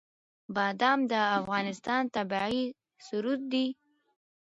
بادام 0.55 0.99
د 1.11 1.13
افغانستان 1.39 2.03
طبعي 2.15 2.61
ثروت 3.05 3.41
دی. 3.51 3.67